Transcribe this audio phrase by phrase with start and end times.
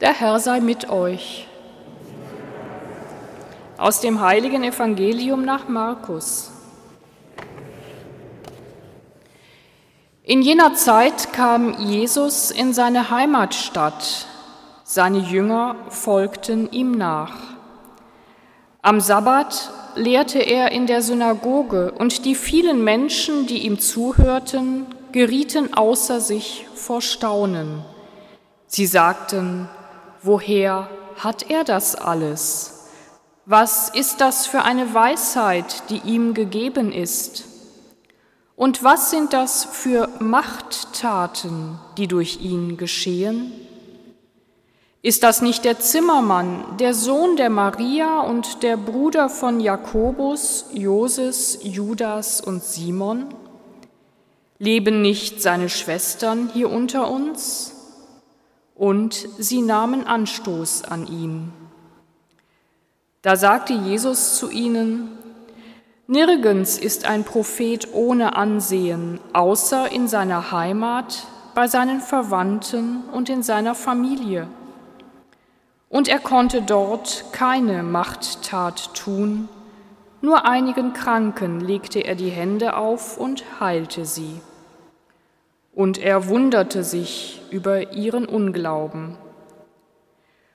[0.00, 1.48] Der Herr sei mit euch.
[3.78, 6.52] Aus dem heiligen Evangelium nach Markus.
[10.22, 14.28] In jener Zeit kam Jesus in seine Heimatstadt.
[14.84, 17.34] Seine Jünger folgten ihm nach.
[18.82, 25.74] Am Sabbat lehrte er in der Synagoge und die vielen Menschen, die ihm zuhörten, gerieten
[25.74, 27.82] außer sich vor Staunen.
[28.68, 29.68] Sie sagten,
[30.22, 32.88] woher hat er das alles?
[33.46, 37.44] Was ist das für eine Weisheit, die ihm gegeben ist?
[38.56, 43.52] Und was sind das für Machttaten, die durch ihn geschehen?
[45.00, 51.60] Ist das nicht der Zimmermann, der Sohn der Maria und der Bruder von Jakobus, Joses,
[51.62, 53.26] Judas und Simon?
[54.58, 57.77] Leben nicht seine Schwestern hier unter uns?
[58.78, 61.52] Und sie nahmen Anstoß an ihm.
[63.20, 65.18] Da sagte Jesus zu ihnen,
[66.06, 73.42] Nirgends ist ein Prophet ohne Ansehen, außer in seiner Heimat, bei seinen Verwandten und in
[73.42, 74.48] seiner Familie.
[75.90, 79.50] Und er konnte dort keine Machttat tun,
[80.20, 84.40] nur einigen Kranken legte er die Hände auf und heilte sie.
[85.78, 89.16] Und er wunderte sich über ihren Unglauben.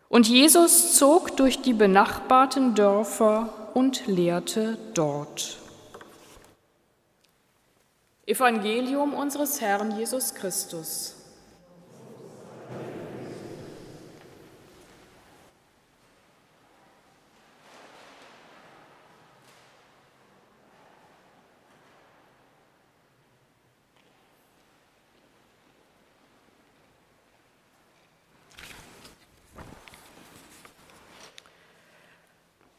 [0.09, 5.59] Und Jesus zog durch die benachbarten Dörfer und lehrte dort.
[8.25, 11.16] Evangelium unseres Herrn Jesus Christus.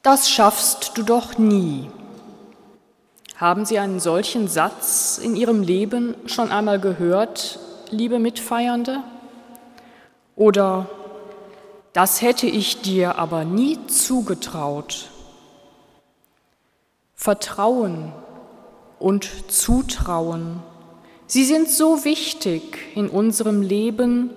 [0.05, 1.89] Das schaffst du doch nie.
[3.37, 7.59] Haben Sie einen solchen Satz in Ihrem Leben schon einmal gehört,
[7.89, 9.03] liebe Mitfeiernde?
[10.37, 10.91] Oder
[11.95, 15.09] das hätte ich dir aber nie zugetraut.
[17.15, 18.13] Vertrauen
[18.99, 20.63] und Zutrauen,
[21.27, 24.29] sie sind so wichtig in unserem Leben,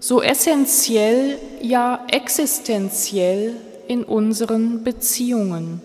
[0.00, 3.54] so essentiell, ja existenziell
[3.92, 5.82] in unseren Beziehungen.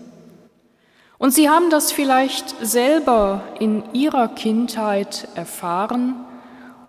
[1.18, 6.14] Und Sie haben das vielleicht selber in Ihrer Kindheit erfahren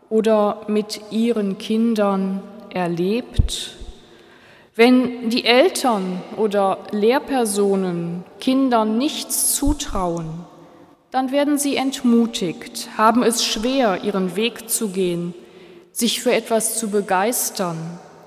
[0.09, 3.75] oder mit Ihren Kindern erlebt.
[4.75, 10.45] Wenn die Eltern oder Lehrpersonen Kindern nichts zutrauen,
[11.11, 15.33] dann werden sie entmutigt, haben es schwer, ihren Weg zu gehen,
[15.91, 17.77] sich für etwas zu begeistern,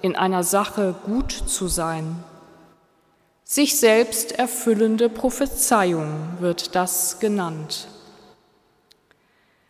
[0.02, 2.24] in einer Sache gut zu sein.
[3.44, 7.88] Sich selbst erfüllende Prophezeiung wird das genannt.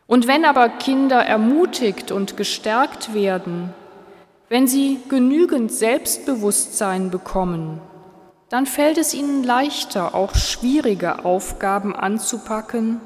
[0.07, 3.73] Und wenn aber Kinder ermutigt und gestärkt werden,
[4.49, 7.81] wenn sie genügend Selbstbewusstsein bekommen,
[8.51, 13.01] dann fällt es ihnen leichter, auch schwierige Aufgaben anzupacken.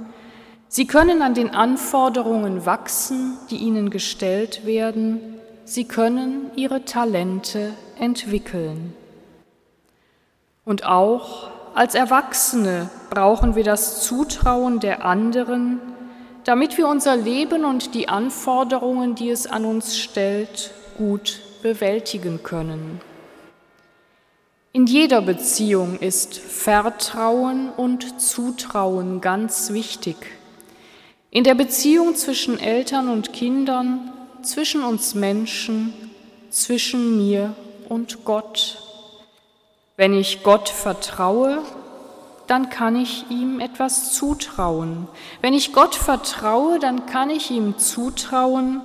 [0.67, 5.37] Sie können an den Anforderungen wachsen, die ihnen gestellt werden.
[5.65, 8.93] Sie können ihre Talente entwickeln.
[10.67, 15.81] Und auch als Erwachsene brauchen wir das Zutrauen der anderen,
[16.43, 23.01] damit wir unser Leben und die Anforderungen, die es an uns stellt, gut bewältigen können.
[24.73, 30.17] In jeder Beziehung ist Vertrauen und Zutrauen ganz wichtig.
[31.31, 34.13] In der Beziehung zwischen Eltern und Kindern,
[34.43, 35.95] zwischen uns Menschen,
[36.51, 37.55] zwischen mir
[37.89, 38.76] und Gott.
[39.97, 41.63] Wenn ich Gott vertraue,
[42.47, 45.09] dann kann ich ihm etwas zutrauen.
[45.41, 48.83] Wenn ich Gott vertraue, dann kann ich ihm zutrauen,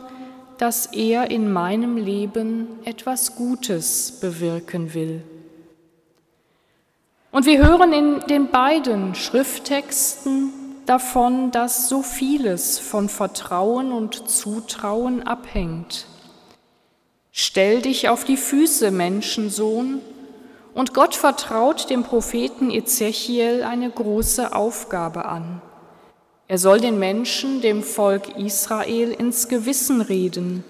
[0.57, 5.23] dass er in meinem Leben etwas Gutes bewirken will.
[7.31, 10.53] Und wir hören in den beiden Schrifttexten
[10.85, 16.07] davon, dass so vieles von Vertrauen und Zutrauen abhängt.
[17.31, 20.01] Stell dich auf die Füße, Menschensohn,
[20.73, 25.61] und Gott vertraut dem Propheten Ezechiel eine große Aufgabe an.
[26.47, 30.63] Er soll den Menschen, dem Volk Israel, ins Gewissen reden.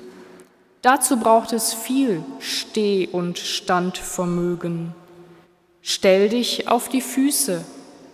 [0.82, 4.94] Dazu braucht es viel Steh- und Standvermögen.
[5.82, 7.64] Stell dich auf die Füße,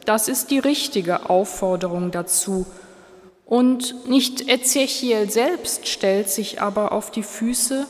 [0.06, 2.66] das ist die richtige Aufforderung dazu.
[3.46, 7.86] Und nicht Ezechiel selbst stellt sich aber auf die Füße,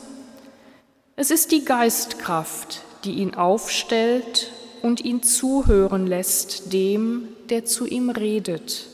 [1.14, 4.50] Es ist die Geistkraft, die ihn aufstellt
[4.82, 8.86] und ihn zuhören lässt dem, der zu ihm redet.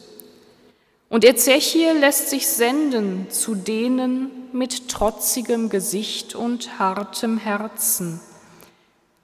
[1.09, 8.21] Und Ezechiel lässt sich senden zu denen mit trotzigem Gesicht und hartem Herzen,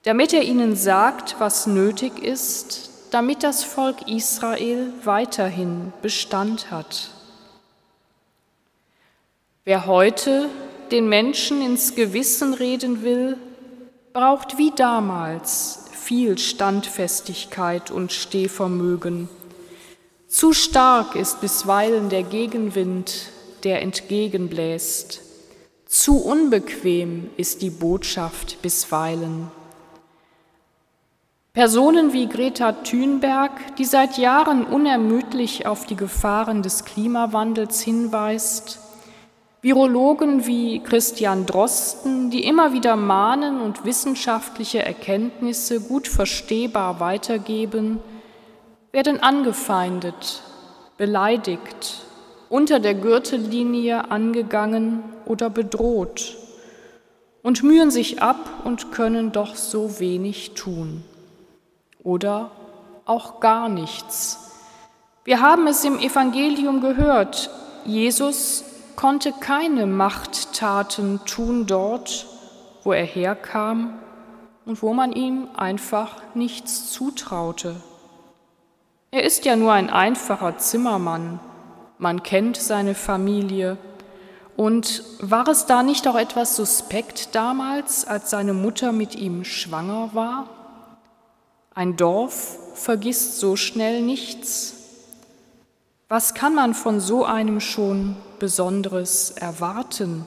[0.04, 7.10] damit er ihnen sagt, was nötig ist, damit das Volk Israel weiterhin Bestand hat.
[9.64, 10.48] Wer heute
[10.90, 13.36] den Menschen ins Gewissen reden will,
[14.12, 19.28] braucht wie damals viel Standfestigkeit und Stehvermögen.
[20.28, 23.30] Zu stark ist bisweilen der Gegenwind,
[23.64, 25.20] der entgegenbläst.
[25.86, 29.50] Zu unbequem ist die Botschaft bisweilen.
[31.52, 38.78] Personen wie Greta Thunberg, die seit Jahren unermüdlich auf die Gefahren des Klimawandels hinweist,
[39.62, 47.98] Virologen wie Christian Drosten, die immer wieder mahnen und wissenschaftliche Erkenntnisse gut verstehbar weitergeben,
[48.90, 50.42] werden angefeindet,
[50.96, 52.06] beleidigt,
[52.48, 56.38] unter der Gürtellinie angegangen oder bedroht
[57.42, 61.04] und mühen sich ab und können doch so wenig tun.
[62.02, 62.50] Oder
[63.04, 64.38] auch gar nichts.
[65.24, 67.50] Wir haben es im Evangelium gehört,
[67.84, 68.64] Jesus
[69.00, 72.26] konnte keine Machttaten tun dort,
[72.84, 73.98] wo er herkam
[74.66, 77.76] und wo man ihm einfach nichts zutraute.
[79.10, 81.40] Er ist ja nur ein einfacher Zimmermann,
[81.96, 83.78] man kennt seine Familie.
[84.54, 90.10] Und war es da nicht auch etwas suspekt damals, als seine Mutter mit ihm schwanger
[90.12, 90.46] war?
[91.74, 94.74] Ein Dorf vergisst so schnell nichts.
[96.10, 100.26] Was kann man von so einem schon Besonderes erwarten?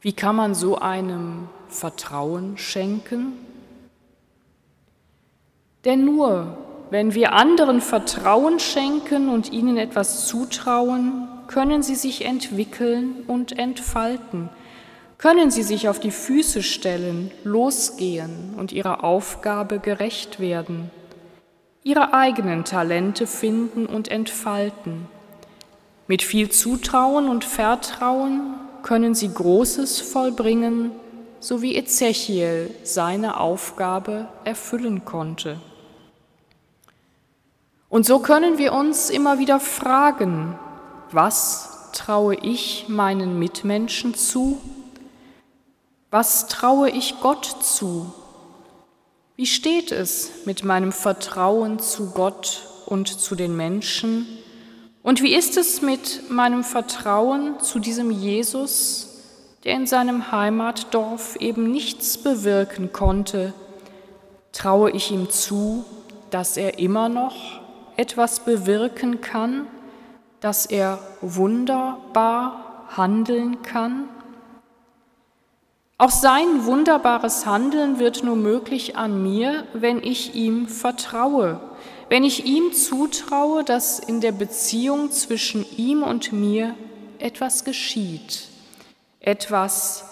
[0.00, 3.34] Wie kann man so einem Vertrauen schenken?
[5.84, 6.58] Denn nur
[6.90, 14.48] wenn wir anderen Vertrauen schenken und ihnen etwas zutrauen, können sie sich entwickeln und entfalten,
[15.16, 20.90] können sie sich auf die Füße stellen, losgehen und ihrer Aufgabe gerecht werden
[21.82, 25.08] ihre eigenen Talente finden und entfalten.
[26.10, 30.90] Mit viel Zutrauen und Vertrauen können sie Großes vollbringen,
[31.38, 35.60] so wie Ezechiel seine Aufgabe erfüllen konnte.
[37.88, 40.58] Und so können wir uns immer wieder fragen,
[41.12, 44.60] was traue ich meinen Mitmenschen zu?
[46.10, 48.12] Was traue ich Gott zu?
[49.36, 54.39] Wie steht es mit meinem Vertrauen zu Gott und zu den Menschen?
[55.02, 59.22] Und wie ist es mit meinem Vertrauen zu diesem Jesus,
[59.64, 63.54] der in seinem Heimatdorf eben nichts bewirken konnte?
[64.52, 65.84] Traue ich ihm zu,
[66.30, 67.60] dass er immer noch
[67.96, 69.66] etwas bewirken kann,
[70.40, 74.08] dass er wunderbar handeln kann?
[75.96, 81.60] Auch sein wunderbares Handeln wird nur möglich an mir, wenn ich ihm vertraue,
[82.10, 86.74] wenn ich ihm zutraue, dass in der Beziehung zwischen ihm und mir
[87.20, 88.48] etwas geschieht,
[89.20, 90.04] etwas,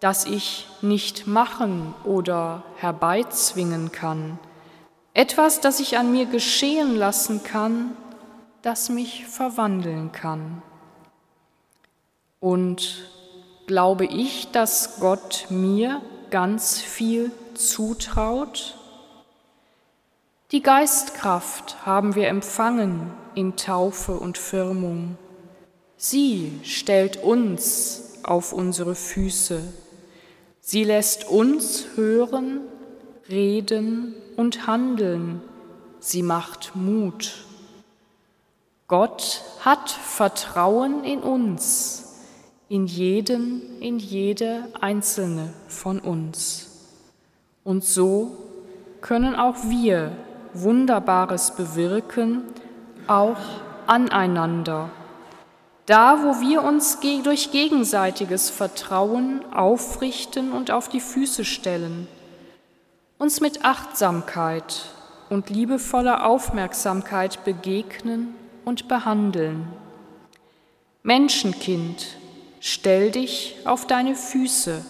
[0.00, 4.38] das ich nicht machen oder herbeizwingen kann,
[5.14, 7.96] etwas, das ich an mir geschehen lassen kann,
[8.60, 10.60] das mich verwandeln kann.
[12.38, 13.08] Und
[13.66, 18.76] glaube ich, dass Gott mir ganz viel zutraut?
[20.52, 25.16] Die Geistkraft haben wir empfangen in Taufe und Firmung.
[25.96, 29.62] Sie stellt uns auf unsere Füße.
[30.60, 32.62] Sie lässt uns hören,
[33.28, 35.40] reden und handeln.
[36.00, 37.44] Sie macht Mut.
[38.88, 42.10] Gott hat Vertrauen in uns
[42.68, 46.88] in jeden, in jede einzelne von uns.
[47.62, 48.36] Und so
[49.00, 50.16] können auch wir
[50.54, 52.44] Wunderbares bewirken,
[53.06, 53.38] auch
[53.86, 54.90] aneinander.
[55.86, 62.06] Da, wo wir uns durch gegenseitiges Vertrauen aufrichten und auf die Füße stellen,
[63.18, 64.86] uns mit Achtsamkeit
[65.28, 69.68] und liebevoller Aufmerksamkeit begegnen und behandeln.
[71.02, 72.18] Menschenkind,
[72.62, 74.84] Stell dich auf deine Füße,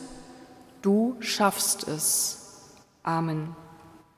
[0.82, 2.72] du schaffst es.
[3.04, 3.54] Amen.